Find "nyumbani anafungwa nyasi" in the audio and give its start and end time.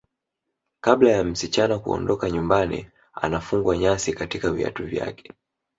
2.31-4.13